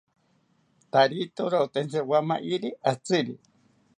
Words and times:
Tarito 0.91 1.43
rotentsi 1.53 1.97
rowamayiri 2.03 2.69
atziri 2.91 3.33